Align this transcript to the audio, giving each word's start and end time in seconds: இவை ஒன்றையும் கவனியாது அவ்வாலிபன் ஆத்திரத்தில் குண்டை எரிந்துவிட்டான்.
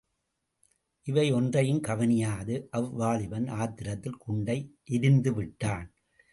இவை 1.07 1.31
ஒன்றையும் 1.31 1.81
கவனியாது 1.81 2.69
அவ்வாலிபன் 2.77 3.47
ஆத்திரத்தில் 3.51 4.19
குண்டை 4.19 4.59
எரிந்துவிட்டான். 4.89 5.87